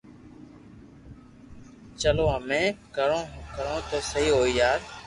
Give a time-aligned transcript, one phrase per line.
[2.01, 2.63] چلو ھمي
[2.95, 3.21] ڪاوو
[3.55, 4.79] ڪرو تو سھي ھوئي يار